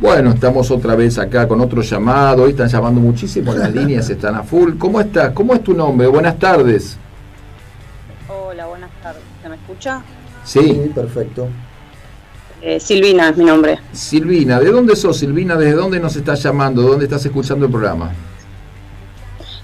[0.00, 2.44] Bueno, estamos otra vez acá con otro llamado.
[2.44, 4.74] Hoy están llamando muchísimo, las líneas están a full.
[4.78, 5.32] ¿Cómo estás?
[5.32, 6.06] ¿Cómo es tu nombre?
[6.06, 6.96] Buenas tardes.
[8.28, 9.22] Hola, buenas tardes.
[9.42, 10.02] ¿Se me escucha?
[10.44, 10.92] Sí.
[10.94, 11.48] perfecto.
[12.62, 13.78] Eh, Silvina es mi nombre.
[13.92, 15.56] Silvina, ¿de dónde sos, Silvina?
[15.56, 16.82] ¿Desde dónde nos estás llamando?
[16.82, 18.12] ¿Dónde estás escuchando el programa?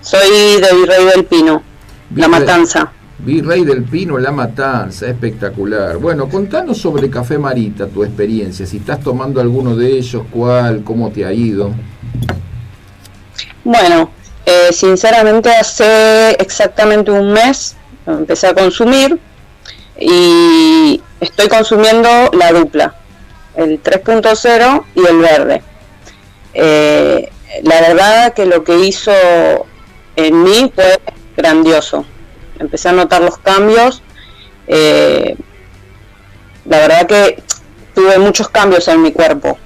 [0.00, 1.62] Soy de Virrey del Pino,
[2.14, 2.92] La Matanza.
[3.18, 5.96] Virrey del Pino, La Matanza, espectacular.
[5.98, 8.66] Bueno, contanos sobre Café Marita, tu experiencia.
[8.66, 11.70] Si estás tomando alguno de ellos, cuál, cómo te ha ido.
[13.62, 14.10] Bueno,
[14.44, 17.76] eh, sinceramente hace exactamente un mes
[18.06, 19.18] empecé a consumir
[19.98, 22.94] y estoy consumiendo la dupla,
[23.56, 25.62] el 3.0 y el verde.
[26.52, 27.30] Eh,
[27.62, 29.12] la verdad que lo que hizo
[30.16, 31.00] en mí fue
[31.36, 32.04] grandioso
[32.58, 34.02] empecé a notar los cambios.
[34.66, 35.36] Eh,
[36.64, 37.42] la verdad que
[37.94, 39.58] tuve muchos cambios en mi cuerpo.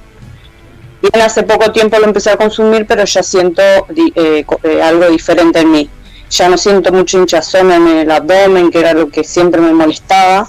[1.00, 5.60] Bien, hace poco tiempo lo empecé a consumir, pero ya siento eh, eh, algo diferente
[5.60, 5.90] en mí.
[6.30, 10.48] Ya no siento mucho hinchazón en el abdomen, que era lo que siempre me molestaba.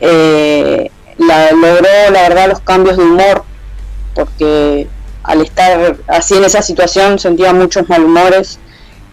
[0.00, 3.44] la, logró, la verdad, los cambios de humor,
[4.14, 4.88] porque
[5.22, 8.58] al estar así en esa situación sentía muchos malhumores.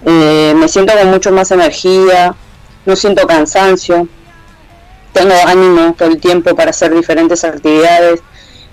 [0.04, 2.36] me siento con mucho más energía,
[2.90, 4.08] no siento cansancio,
[5.14, 8.22] tengo ánimo todo el tiempo para hacer diferentes actividades.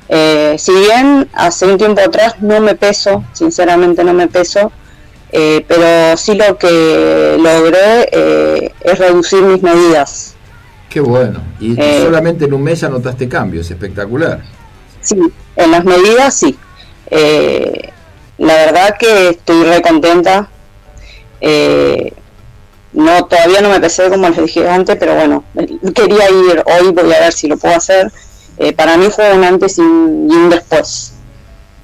[0.09, 4.73] Eh, si bien hace un tiempo atrás no me peso, sinceramente no me peso,
[5.33, 10.35] eh, pero sí lo que logré eh, es reducir mis medidas.
[10.89, 11.43] Qué bueno.
[11.61, 14.43] Y solamente en un mes ya notaste cambios, espectacular.
[15.03, 15.19] Sí,
[15.57, 16.59] en las medidas sí.
[17.11, 20.49] la verdad que estoy re contenta.
[22.97, 25.45] No, todavía no me pesé como les dije antes, pero bueno,
[25.95, 28.11] quería ir hoy, voy a ver si lo puedo hacer.
[28.57, 31.13] Eh, para mí fue un antes y un después.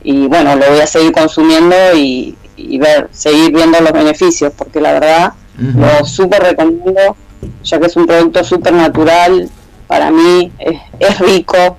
[0.03, 2.35] Y bueno, lo voy a seguir consumiendo y,
[2.79, 7.15] ver, seguir viendo los beneficios, porque la verdad lo súper recomiendo,
[7.63, 9.51] ya que es un producto súper natural,
[9.87, 10.51] para mí
[10.99, 11.77] es, rico,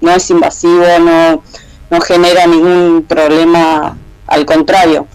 [0.00, 1.42] no es invasivo, no,
[1.90, 5.06] no genera ningún problema, al contrario,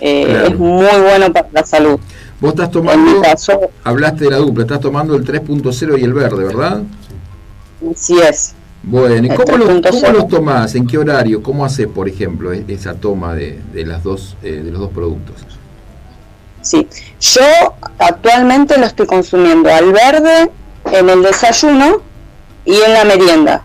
[0.00, 2.00] eh, es muy bueno para la salud.
[2.40, 3.22] Vos estás tomando,
[3.84, 6.82] hablaste de la dupla, estás tomando el 3.0 y el verde, ¿verdad?
[7.94, 8.54] Sí es.
[8.82, 10.74] Bueno, ¿y cómo los, tomás?
[10.74, 11.42] ¿En qué horario?
[11.42, 15.36] ¿Cómo haces, por ejemplo, e-, esa toma de, las dos, eh, de los dos productos?
[16.62, 16.88] Sí,
[17.20, 17.42] yo
[17.98, 20.50] actualmente lo estoy consumiendo al verde
[20.92, 22.00] en el desayuno
[22.64, 23.64] y en la merienda.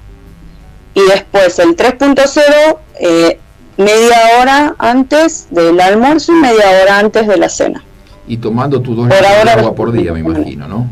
[0.94, 3.40] Y después el 3.0 eh,
[3.78, 7.86] media hora antes del almuerzo y media hora antes de la cena
[8.28, 10.90] y tomando tus dos litros de agua por día, me imagino, ¿no?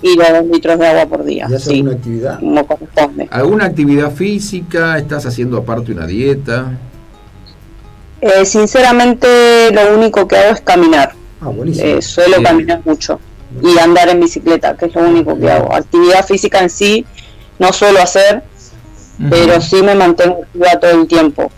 [0.00, 1.46] Y los dos litros de agua por día.
[1.50, 2.40] ¿Y haces alguna actividad?
[2.40, 3.28] Como corresponde.
[3.30, 4.96] ¿Alguna actividad física?
[4.96, 6.78] ¿Estás haciendo aparte una dieta?
[8.20, 11.12] Eh, sinceramente, lo único que hago es caminar.
[11.40, 11.86] Ah, buenísimo.
[11.86, 13.18] Eh, suelo caminar mucho
[13.62, 15.74] y andar en bicicleta, que es lo único que hago.
[15.74, 17.04] Actividad física en sí
[17.58, 18.42] no suelo hacer,
[19.30, 21.50] pero sí me mantengo activa todo el tiempo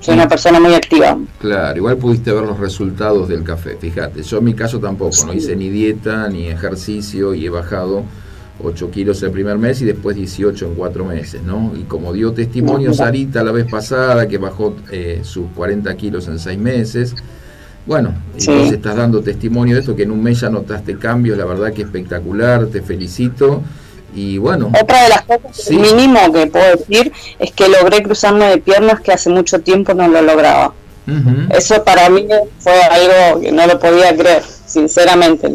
[0.00, 1.18] soy una persona muy activa.
[1.40, 5.32] Claro, igual pudiste ver los resultados del café, fíjate, yo en mi caso tampoco, no
[5.32, 8.04] hice ni dieta ni ejercicio y he bajado
[8.62, 11.72] 8 kilos el primer mes y después 18 en 4 meses, ¿no?
[11.76, 16.38] Y como dio testimonio Sarita la vez pasada que bajó eh, sus 40 kilos en
[16.38, 17.14] 6 meses,
[17.86, 21.46] bueno, entonces estás dando testimonio de esto, que en un mes ya notaste cambios, la
[21.46, 23.62] verdad que espectacular, te felicito.
[24.14, 24.70] Y bueno.
[24.80, 29.12] Otra de las cosas mínimo que puedo decir es que logré cruzarme de piernas que
[29.12, 30.72] hace mucho tiempo no lo lograba.
[31.50, 32.26] Eso para mí
[32.58, 35.50] fue algo que no lo podía creer, sinceramente.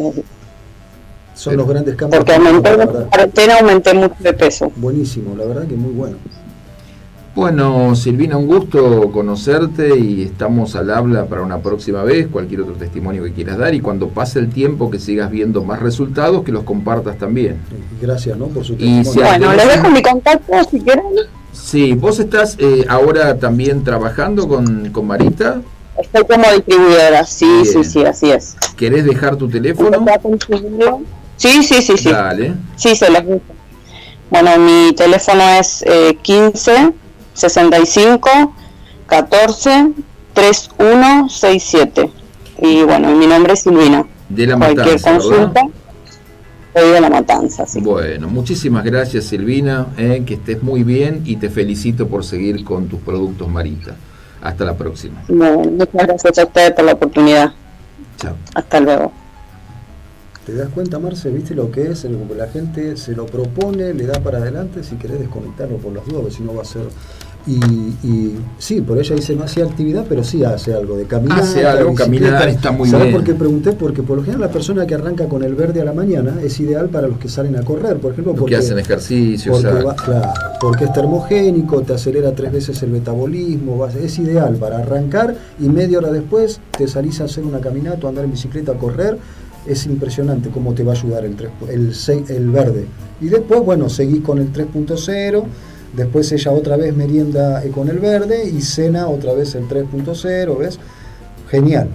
[1.34, 2.18] Son los grandes cambios.
[2.18, 4.72] Porque aumenté, la aumenté mucho de peso.
[4.76, 6.16] Buenísimo, la verdad que muy bueno.
[7.34, 12.74] Bueno, Silvina, un gusto conocerte y estamos al habla para una próxima vez, cualquier otro
[12.74, 16.52] testimonio que quieras dar y cuando pase el tiempo que sigas viendo más resultados, que
[16.52, 17.56] los compartas también.
[18.00, 18.46] Gracias, ¿no?
[18.46, 19.12] Por su testimonio.
[19.14, 21.06] bueno, le dejo mi contacto si quieren.
[21.52, 25.60] Sí, vos estás eh, ahora también trabajando con, con Marita.
[26.00, 28.56] Estoy como distribuidora, sí, sí, sí, así es.
[28.76, 29.90] ¿Querés dejar tu teléfono?
[31.36, 32.10] Sí, sí, sí, sí.
[32.12, 32.54] Dale.
[32.76, 33.22] Sí, se los
[34.30, 36.92] Bueno, mi teléfono es eh, 15
[37.34, 38.54] 65
[39.06, 39.92] 14
[40.34, 42.10] 3167.
[42.62, 44.04] Y bueno, mi nombre es Silvina.
[44.28, 45.62] De la Cualquier consulta.
[46.74, 47.80] Soy de la matanza, sí.
[47.80, 52.88] Bueno, muchísimas gracias Silvina, eh, que estés muy bien y te felicito por seguir con
[52.88, 53.94] tus productos Marita.
[54.42, 55.22] Hasta la próxima.
[55.28, 57.52] muchas gracias a ustedes por la oportunidad.
[58.18, 58.34] Chao.
[58.54, 59.12] Hasta luego.
[60.46, 61.30] ¿Te das cuenta, Marce?
[61.30, 62.04] ¿Viste lo que es?
[62.36, 66.34] La gente se lo propone, le da para adelante, si querés desconectarlo por las dudas,
[66.34, 66.82] si no va a ser
[67.46, 67.56] Y,
[68.06, 71.40] y, sí, por ella dice no hacía actividad, pero sí hace algo de caminar.
[71.40, 73.16] Hace algo, caminar está muy ¿Sabes bien.
[73.16, 73.72] por qué pregunté?
[73.72, 76.58] Porque por lo general la persona que arranca con el verde a la mañana es
[76.60, 80.32] ideal para los que salen a correr, por ejemplo, porque hacen ejercicio, porque, va, claro,
[80.60, 85.98] porque es termogénico, te acelera tres veces el metabolismo, es ideal para arrancar y media
[85.98, 89.18] hora después te salís a hacer una caminata, andar en bicicleta, a correr.
[89.66, 91.92] Es impresionante cómo te va a ayudar el, 3, el,
[92.28, 92.86] el verde.
[93.20, 95.44] Y después, bueno, seguís con el 3.0
[95.96, 100.78] Después ella otra vez merienda con el verde y cena otra vez el 3.0, ¿ves?
[101.48, 101.88] Genial.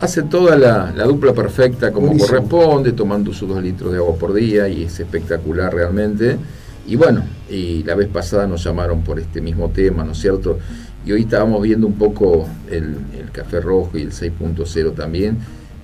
[0.00, 2.28] Hace toda la, la dupla perfecta como Buenísimo.
[2.28, 6.38] corresponde, tomando sus dos litros de agua por día y es espectacular realmente.
[6.86, 10.58] Y bueno, y la vez pasada nos llamaron por este mismo tema, ¿no es cierto?
[11.04, 15.36] Y hoy estábamos viendo un poco el, el café rojo y el 6.0 también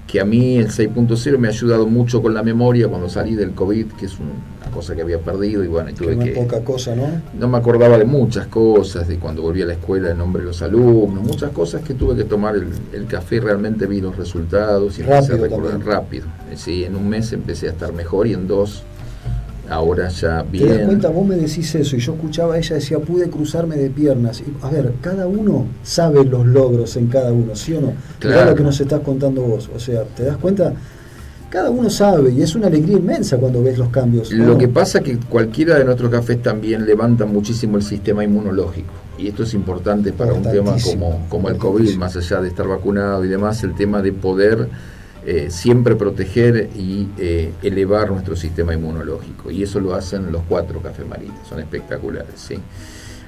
[0.08, 3.52] que a mí el 6.0 me ha ayudado mucho con la memoria cuando salí del
[3.52, 6.30] COVID, que es una cosa que había perdido y bueno, y tuve que...
[6.30, 7.04] poca cosa, ¿no?
[7.38, 10.48] No me acordaba de muchas cosas, de cuando volví a la escuela, el nombre de
[10.48, 14.16] los alumnos, muchas cosas que tuve que tomar el, el café y realmente vi los
[14.16, 15.92] resultados y rápido empecé a recordar también.
[15.92, 16.26] rápido.
[16.56, 18.84] Sí, en un mes empecé a estar mejor y en dos
[19.68, 20.86] ahora ya ¿Te das bien.
[20.86, 21.08] cuenta?
[21.08, 24.40] Vos me decís eso y yo escuchaba a ella decía, pude cruzarme de piernas.
[24.40, 27.86] Y, a ver, cada uno sabe los logros en cada uno, ¿sí o no?
[27.88, 28.50] Mirá Claro.
[28.50, 29.68] lo que nos estás contando vos.
[29.74, 30.72] O sea, ¿te das cuenta?
[31.50, 34.30] Cada uno sabe y es una alegría inmensa cuando ves los cambios.
[34.32, 34.44] ¿no?
[34.46, 38.92] Lo que pasa es que cualquiera de nuestros cafés también levanta muchísimo el sistema inmunológico.
[39.18, 42.68] Y esto es importante para un tema como, como el COVID, más allá de estar
[42.68, 44.68] vacunado y demás, el tema de poder
[45.30, 49.50] eh, siempre proteger y eh, elevar nuestro sistema inmunológico.
[49.50, 52.34] Y eso lo hacen los cuatro cafés marinos, son espectaculares.
[52.36, 52.58] ¿sí?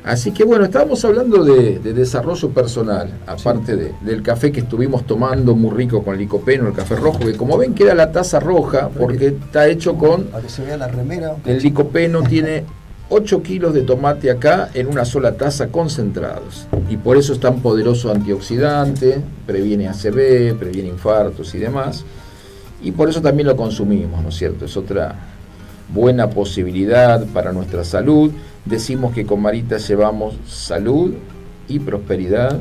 [0.03, 5.07] Así que bueno, estábamos hablando de, de desarrollo personal, aparte de- del café que estuvimos
[5.07, 8.89] tomando muy rico con licopeno, el café rojo, que como ven queda la taza roja
[8.89, 11.37] porque está hecho con Para que se vea la remera.
[11.45, 12.65] el licopeno tiene
[13.13, 16.69] 8 kilos de tomate acá en una sola taza concentrados.
[16.89, 22.05] Y por eso es tan poderoso antioxidante, previene ACV, previene infartos y demás.
[22.83, 24.65] Y por eso también lo consumimos, ¿no es cierto?
[24.65, 25.17] Es otra
[25.93, 28.31] buena posibilidad para nuestra salud.
[28.65, 31.13] Decimos que con Marita llevamos salud
[31.67, 32.59] y prosperidad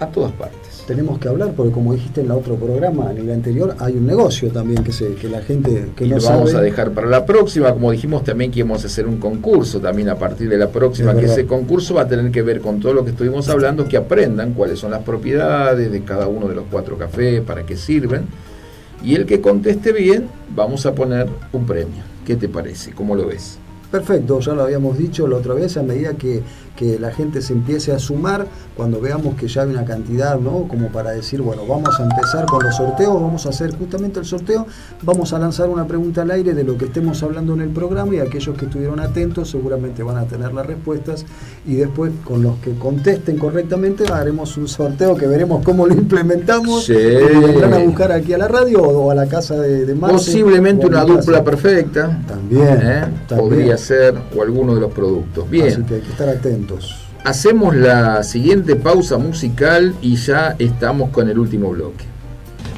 [0.00, 0.67] a todas partes.
[0.88, 4.06] Tenemos que hablar porque como dijiste en el otro programa, en el anterior, hay un
[4.06, 6.62] negocio también que se que la gente que y no lo vamos sabe.
[6.62, 10.08] a dejar para la próxima, como dijimos también que íbamos a hacer un concurso también
[10.08, 12.80] a partir de la próxima, Es que ese concurso va a tener que ver con
[12.80, 16.54] todo lo que estuvimos hablando, que aprendan cuáles son las propiedades de cada uno de
[16.54, 18.22] los cuatro cafés, para qué sirven,
[19.04, 20.26] y el que conteste bien,
[20.56, 22.02] vamos a poner un premio.
[22.24, 22.92] ¿Qué te parece?
[22.92, 23.58] ¿Cómo lo ves?
[23.90, 26.42] Perfecto, ya lo habíamos dicho la otra vez, a medida que,
[26.78, 28.46] que la gente se empiece a sumar,
[28.76, 30.68] cuando veamos que ya hay una cantidad, ¿no?
[30.68, 34.24] Como para decir, bueno, vamos a empezar con los sorteos, vamos a hacer justamente el
[34.26, 34.64] sorteo,
[35.02, 38.14] vamos a lanzar una pregunta al aire de lo que estemos hablando en el programa
[38.14, 41.26] y aquellos que estuvieron atentos seguramente van a tener las respuestas
[41.66, 46.84] y después con los que contesten correctamente haremos un sorteo que veremos cómo lo implementamos
[46.84, 46.94] Sí.
[46.94, 51.00] vendrán a buscar aquí a la radio o a la casa de, de Posiblemente una
[51.04, 51.12] casa.
[51.14, 52.22] dupla perfecta.
[52.28, 53.04] También, ¿eh?
[53.26, 53.48] también.
[53.48, 55.48] Podría ser, o alguno de los productos.
[55.50, 55.66] Bien.
[55.68, 56.67] Así que hay que estar atentos.
[57.24, 62.04] Hacemos la siguiente pausa musical y ya estamos con el último bloque.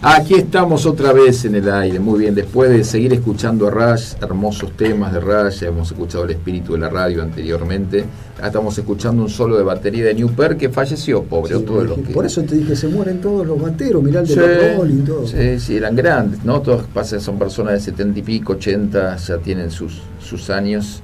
[0.03, 4.15] Aquí estamos otra vez en el aire, muy bien, después de seguir escuchando a Rush,
[4.23, 8.07] hermosos temas de Rush, ya hemos escuchado el espíritu de la radio anteriormente,
[8.37, 11.81] Ahora estamos escuchando un solo de batería de New Per que falleció, pobre, Sí, otro
[11.81, 12.15] de los dije, que...
[12.15, 15.05] Por eso te dije, se mueren todos los bateros, mirá el de Sí, los Rolling,
[15.05, 15.27] todo.
[15.27, 16.63] sí, sí, eran grandes, ¿no?
[16.63, 21.03] Todos pasa, son personas de setenta y pico, 80, ya tienen sus, sus años.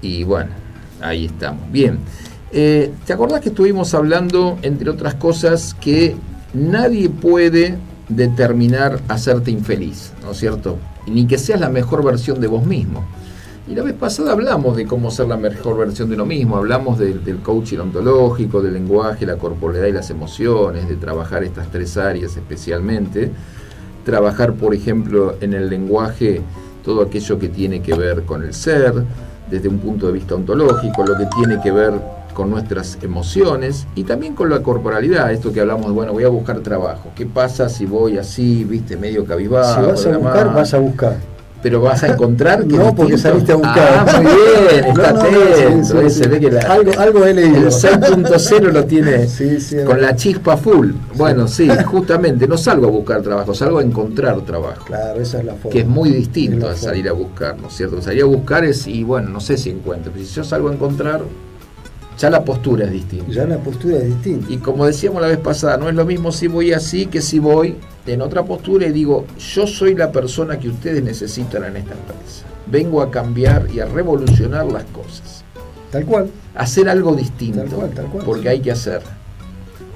[0.00, 0.50] Y bueno,
[1.00, 1.70] ahí estamos.
[1.70, 1.98] Bien,
[2.52, 6.14] eh, ¿te acordás que estuvimos hablando, entre otras cosas, que
[6.52, 10.78] nadie puede determinar hacerte infeliz, ¿no es cierto?
[11.06, 13.04] Ni que seas la mejor versión de vos mismo.
[13.66, 16.98] Y la vez pasada hablamos de cómo ser la mejor versión de uno mismo, hablamos
[16.98, 22.36] del, coaching ontológico, del lenguaje, la corporalidad y las emociones, de trabajar estas tres áreas
[22.36, 23.30] especialmente.
[24.04, 26.42] Trabajar, por ejemplo, en el lenguaje
[26.84, 29.02] todo aquello que tiene que ver con el ser,
[29.50, 31.92] desde un punto de vista ontológico, lo que tiene que ver
[32.34, 36.28] con nuestras emociones y también con la corporalidad, esto que hablamos de, bueno, voy a
[36.28, 39.80] buscar trabajo, ¿qué pasa si voy así, viste, medio cabizbajo?
[39.80, 40.56] si vas a buscar, mano?
[40.56, 41.33] vas a buscar.
[41.64, 44.04] Pero vas a encontrar que No, porque saliste a buscar.
[44.06, 45.56] Ah, muy bien, está No, no, no, atento.
[45.56, 46.22] sí, sí, sí.
[46.22, 47.56] se ve que la- Algo, algo he leído.
[47.56, 49.26] el 6.0 lo tiene
[49.86, 50.90] con la chispa full.
[51.16, 54.84] Bueno, sí, justamente, no salgo a buscar trabajo, salgo a encontrar trabajo.
[54.84, 55.70] Claro, esa es la forma.
[55.70, 58.02] Que es muy distinto a salir a buscar, ¿no es cierto?
[58.02, 60.72] Salir a buscar es, y bueno, no sé si encuentro, pero si yo salgo a
[60.74, 61.22] encontrar,
[62.18, 63.32] ya la postura es distinta.
[63.32, 64.52] Ya la postura es distinta.
[64.52, 67.38] Y como decíamos la vez pasada, no es lo mismo si voy así que si
[67.38, 71.92] voy en otra postura y digo, yo soy la persona que ustedes necesitan en esta
[71.92, 72.44] empresa.
[72.66, 75.44] Vengo a cambiar y a revolucionar las cosas.
[75.90, 76.30] Tal cual.
[76.54, 77.62] Hacer algo distinto.
[77.62, 79.02] Tal cual, tal cual, porque hay que hacer.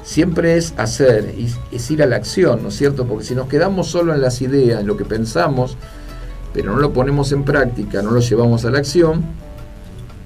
[0.03, 3.05] Siempre es hacer, y es ir a la acción, ¿no es cierto?
[3.05, 5.77] Porque si nos quedamos solo en las ideas, en lo que pensamos,
[6.55, 9.23] pero no lo ponemos en práctica, no lo llevamos a la acción,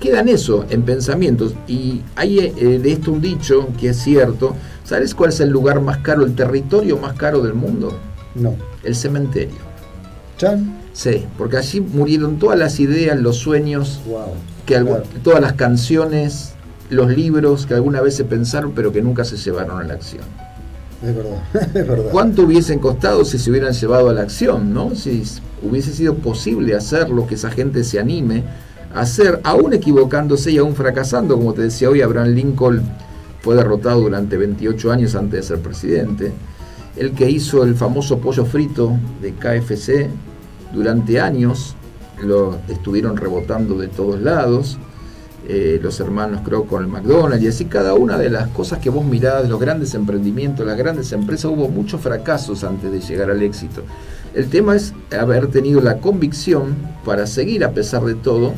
[0.02, 1.54] queda en eso, en pensamientos.
[1.68, 4.54] Y hay eh, de esto un dicho que es cierto.
[4.84, 7.96] ¿Sabes cuál es el lugar más caro, el territorio más caro del mundo?
[8.34, 8.56] No.
[8.82, 9.60] El cementerio.
[10.38, 10.78] Chan.
[10.92, 14.24] Sí, porque allí murieron todas las ideas, los sueños, Wow.
[14.66, 15.02] que Claro.
[15.22, 16.52] todas las canciones,
[16.90, 20.24] los libros que alguna vez se pensaron pero que nunca se llevaron a la acción.
[21.02, 22.10] Es verdad, es verdad.
[22.10, 24.94] ¿Cuánto hubiesen costado si se hubieran llevado a la acción, no?
[24.94, 25.22] Si
[25.62, 28.42] hubiese sido posible hacerlo, que esa gente se anime
[28.94, 32.82] hacer, aún equivocándose y aún fracasando, como te decía hoy, Abraham Lincoln
[33.40, 36.32] fue derrotado durante 28 años antes de ser presidente.
[36.96, 40.08] El que hizo el famoso pollo frito de KFC
[40.72, 41.74] durante años,
[42.22, 44.78] lo estuvieron rebotando de todos lados.
[45.48, 48.90] eh, los hermanos creo con el McDonald's y así cada una de las cosas que
[48.90, 53.42] vos mirás, los grandes emprendimientos, las grandes empresas, hubo muchos fracasos antes de llegar al
[53.42, 53.82] éxito.
[54.34, 58.54] El tema es haber tenido la convicción para seguir a pesar de todo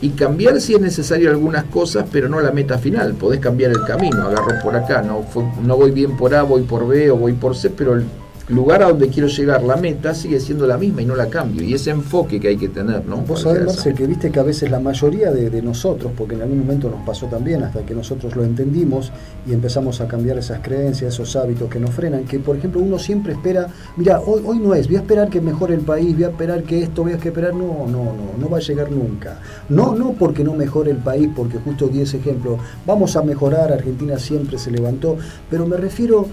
[0.00, 3.14] y cambiar si es necesario algunas cosas, pero no la meta final.
[3.14, 5.24] Podés cambiar el camino, agarro por acá, no,
[5.62, 8.04] no voy bien por A, voy por B o voy por C, pero el
[8.48, 11.62] lugar a donde quiero llegar, la meta, sigue siendo la misma y no la cambio.
[11.62, 13.18] Y ese enfoque que hay que tener, ¿no?
[13.18, 16.42] Vos sabés, esa- que viste que a veces la mayoría de, de nosotros, porque en
[16.42, 19.12] algún momento nos pasó también, hasta que nosotros lo entendimos
[19.46, 22.98] y empezamos a cambiar esas creencias, esos hábitos que nos frenan, que por ejemplo uno
[22.98, 26.24] siempre espera, mira, hoy, hoy no es, voy a esperar que mejore el país, voy
[26.24, 29.40] a esperar que esto, voy a esperar, no, no, no, no va a llegar nunca.
[29.68, 33.72] No, no porque no mejore el país, porque justo di ese ejemplo, vamos a mejorar,
[33.72, 35.16] Argentina siempre se levantó,
[35.50, 36.26] pero me refiero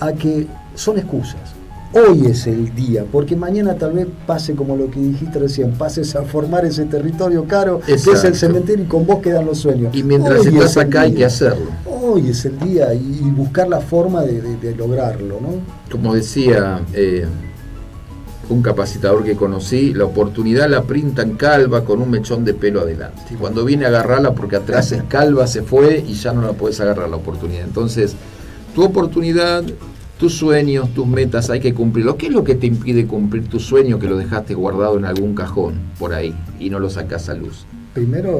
[0.00, 1.40] a que son excusas.
[1.92, 6.14] Hoy es el día, porque mañana tal vez pase como lo que dijiste recién, pases
[6.14, 8.36] a formar ese territorio caro, que es el Exacto.
[8.38, 9.92] cementerio y con vos quedan los sueños.
[9.96, 11.66] Y mientras Hoy estás es acá hay que hacerlo.
[11.86, 15.48] Hoy es el día y, y buscar la forma de, de- de lograrlo, ¿no?
[15.90, 17.26] Como decía eh,
[18.48, 23.20] un capacitador que conocí, la oportunidad la printan calva con un mechón de pelo adelante.
[23.32, 26.52] Y cuando viene a agarrarla porque atrás es calva, se fue y ya no la
[26.52, 27.64] puedes agarrar la oportunidad.
[27.64, 28.14] Entonces,
[28.76, 29.64] tu oportunidad,
[30.20, 32.16] tus sueños, tus metas hay que cumplirlo.
[32.16, 35.34] ¿Qué es lo que te impide cumplir tu sueño que lo dejaste guardado en algún
[35.34, 37.64] cajón por ahí y no lo sacas a luz?
[37.94, 38.38] Primero,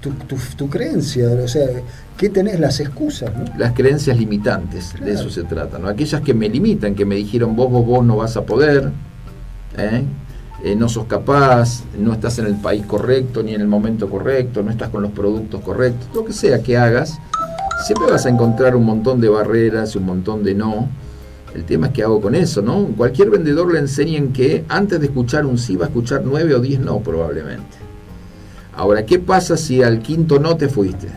[0.00, 1.66] tu, tu- tu creencia, o sea,
[2.16, 2.60] ¿qué tenés?
[2.60, 3.44] Las excusas, ¿no?
[3.58, 5.88] las creencias limitantes, de eso se trata, ¿no?
[5.88, 8.90] Aquellas que me limitan, que me dijeron vos, vos, vos no vas a poder,
[9.76, 10.04] ¿eh?
[10.64, 14.62] Eh, no sos capaz, no estás en el país correcto, ni en el momento correcto,
[14.62, 17.18] no estás con los productos correctos, lo que sea que hagas,
[17.84, 20.88] siempre vas a encontrar un montón de barreras y un montón de no.
[21.54, 22.86] El tema es qué hago con eso, ¿no?
[22.96, 26.60] Cualquier vendedor le enseñan que antes de escuchar un sí va a escuchar nueve o
[26.60, 27.76] diez no probablemente.
[28.74, 31.08] Ahora, ¿qué pasa si al quinto no te fuiste?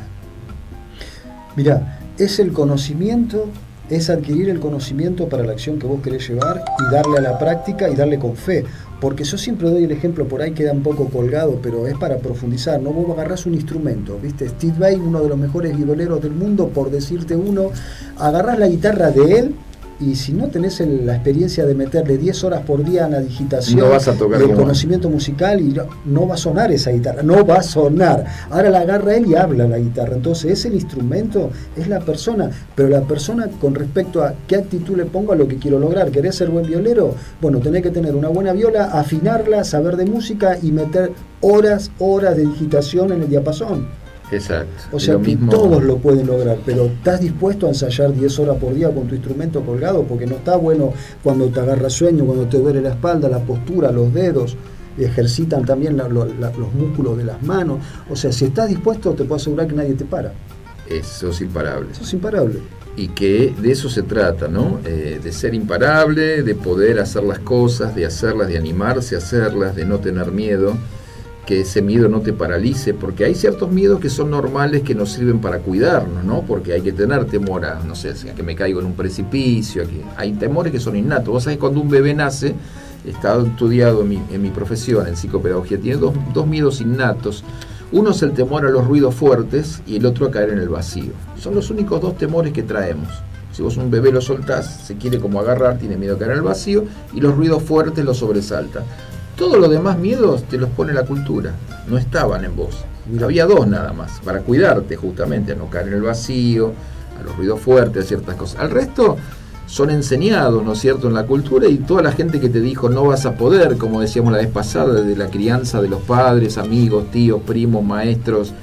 [1.55, 3.47] Mira, es el conocimiento,
[3.89, 7.39] es adquirir el conocimiento para la acción que vos querés llevar y darle a la
[7.39, 8.65] práctica y darle con fe.
[8.99, 12.17] Porque yo siempre doy el ejemplo, por ahí queda un poco colgado, pero es para
[12.17, 12.91] profundizar, ¿no?
[12.91, 14.49] Vos agarrás un instrumento, ¿viste?
[14.49, 17.71] Steve Vai, uno de los mejores violeros del mundo, por decirte uno,
[18.17, 19.55] agarrás la guitarra de él
[19.99, 23.19] y si no tenés el- la experiencia de meterle 10 horas por día en la
[23.21, 26.71] digitación No vas a tocar y el conocimiento musical y no, no va a sonar
[26.71, 28.25] esa guitarra, no va a sonar.
[28.49, 30.15] Ahora la agarra él y habla la guitarra.
[30.15, 34.97] Entonces es el instrumento, es la persona, pero la persona con respecto a qué actitud
[34.97, 36.11] le pongo a lo que quiero lograr.
[36.11, 37.15] ¿Querés ser buen violero?
[37.41, 41.11] Bueno, tenés que tener una buena viola, afinarla, saber de música y meter
[41.41, 43.87] horas, horas de digitación en el diapasón.
[44.31, 44.83] Exacto.
[44.91, 48.39] O sea Lo que mismo- todos lo pueden lograr, pero ¿estás dispuesto a ensayar 10
[48.39, 50.03] horas por día con tu instrumento colgado?
[50.03, 53.91] Porque no está bueno cuando te agarra sueño, cuando te duele la espalda, la postura,
[53.91, 54.57] los dedos,
[54.97, 57.79] ejercitan también la- lo- la- los músculos de las manos.
[58.09, 60.33] O sea, si estás dispuesto, te puedo asegurar que nadie te para.
[60.89, 61.87] Eso es imparable.
[61.91, 62.59] Eso es imparable.
[62.97, 64.79] Y que de eso se trata, ¿no?
[64.85, 69.75] Eh, de ser imparable, de poder hacer las cosas, de hacerlas, de animarse a hacerlas,
[69.75, 70.75] de no tener miedo,
[71.45, 75.11] que ese miedo no te paralice, porque hay ciertos miedos que son normales que nos
[75.11, 76.41] sirven para cuidarnos, ¿no?
[76.41, 79.83] Porque hay que tener temor a, no sé, a que me caigo en un precipicio,
[79.83, 81.27] a que hay temores que son innatos.
[81.27, 82.55] Vos sabés, cuando un bebé nace,
[83.05, 87.43] está estudiado en mi, en mi profesión, en psicopedagogía, tiene dos, dos miedos innatos.
[87.91, 90.69] Uno es el temor a los ruidos fuertes y el otro a caer en el
[90.69, 91.13] vacío.
[91.37, 93.09] Son los únicos dos temores que traemos.
[93.51, 96.37] Si vos un bebé lo soltás, se quiere como agarrar, tiene miedo a caer en
[96.37, 96.83] el vacío
[97.13, 98.83] y los ruidos fuertes lo sobresaltan.
[99.35, 101.53] Todos los demás miedos te los pone la cultura,
[101.87, 102.85] no estaban en vos.
[103.21, 106.71] Había dos nada más, para cuidarte justamente, a no caer en el vacío,
[107.19, 108.61] a los ruidos fuertes, a ciertas cosas.
[108.61, 109.17] Al resto
[109.67, 112.89] son enseñados, ¿no es cierto?, en la cultura y toda la gente que te dijo
[112.89, 116.57] no vas a poder, como decíamos la vez pasada, de la crianza de los padres,
[116.57, 118.53] amigos, tíos, primos, maestros,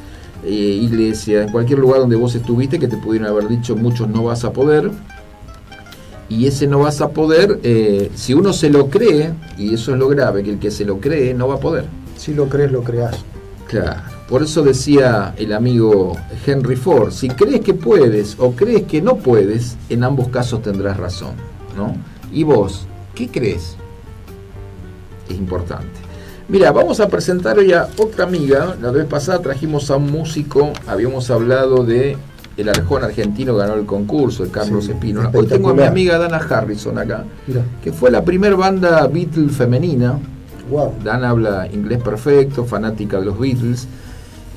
[0.45, 4.25] eh, iglesia, en cualquier lugar donde vos estuviste, que te pudieron haber dicho muchos no
[4.25, 4.91] vas a poder.
[6.33, 9.99] Y ese no vas a poder, eh, si uno se lo cree, y eso es
[9.99, 11.85] lo grave, que el que se lo cree no va a poder.
[12.17, 13.17] Si lo crees, lo creas.
[13.69, 14.01] Claro.
[14.31, 19.17] Por eso decía el amigo Henry Ford, si crees que puedes o crees que no
[19.17, 21.35] puedes, en ambos casos tendrás razón.
[21.77, 21.95] ¿no?
[22.33, 23.77] ¿Y vos, qué crees?
[25.29, 26.01] Es importante.
[26.49, 28.75] Mira, vamos a presentar hoy a otra amiga.
[28.81, 32.17] La vez pasada trajimos a un músico, habíamos hablado de
[32.57, 35.31] el Arjón argentino ganó el concurso, de Carlos Sí, Espino.
[35.33, 37.25] Hoy tengo a mi amiga Dana Harrison acá,
[37.83, 40.19] que fue la primera banda Beatle femenina.
[40.71, 40.93] wow.
[41.03, 43.87] Dan habla inglés perfecto, fanática de los Beatles.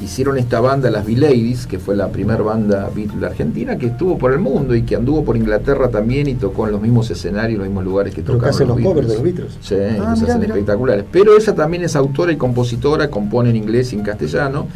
[0.03, 4.33] Hicieron esta banda, las B-Ladies, que fue la primera banda Beatle argentina que estuvo por
[4.33, 7.59] el mundo y que anduvo por Inglaterra también y tocó en los mismos escenarios, en
[7.59, 9.07] los mismos lugares que Pero que tocaron hacen los covers Beatles.
[9.07, 9.57] de los Beatles.
[9.61, 10.53] Sí, Ah, los mirá, hacen mirá.
[10.53, 11.05] espectaculares.
[11.09, 14.67] Pero ella también es autora y compositora, compone en inglés y en castellano.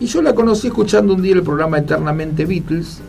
[0.00, 3.00] Y yo la conocí escuchando un día el programa Eternamente Beatles.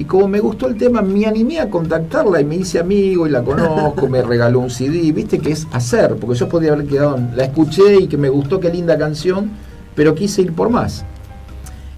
[0.00, 3.30] Y como me gustó el tema, me animé a contactarla y me hice amigo y
[3.30, 5.12] la conozco, me regaló un CD.
[5.12, 7.20] Viste que es hacer, porque yo podía haber quedado.
[7.36, 9.50] La escuché y que me gustó, qué linda canción,
[9.94, 11.04] pero quise ir por más.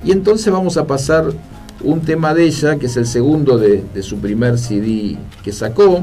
[0.04, 1.32] Y entonces vamos a pasar
[1.82, 6.02] un tema de ella, que es el segundo de su primer CD que sacó.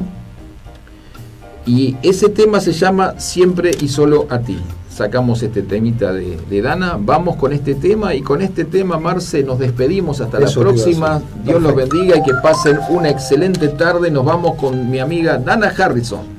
[1.67, 4.57] Y ese tema se llama Siempre y solo a ti.
[4.93, 9.41] Sacamos este temita de, de Dana, vamos con este tema y con este tema, Marce,
[9.41, 11.19] nos despedimos hasta Eso la próxima.
[11.43, 14.11] Dios los bendiga y que pasen una excelente tarde.
[14.11, 16.32] Nos vamos con mi amiga Dana Harrison.